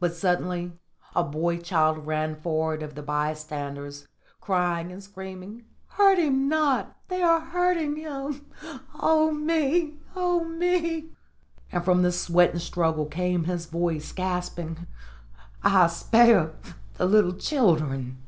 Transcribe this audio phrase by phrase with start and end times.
[0.00, 0.72] But suddenly
[1.14, 4.08] a boy child ran forward of the bystanders,
[4.40, 6.96] crying and screaming, "Hurt him not!
[7.08, 8.46] They are hurting him
[8.94, 9.98] oh, me!
[10.16, 11.10] oh, me!"
[11.70, 14.86] And from the sweat and struggle came his voice, gasping,
[15.62, 16.54] "I spare
[16.94, 18.22] the little children!"